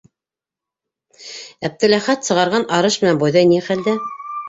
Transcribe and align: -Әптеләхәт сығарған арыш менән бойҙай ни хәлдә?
-Әптеләхәт 1.71 2.33
сығарған 2.33 2.69
арыш 2.81 3.01
менән 3.07 3.25
бойҙай 3.25 3.51
ни 3.55 3.65
хәлдә? 3.71 4.01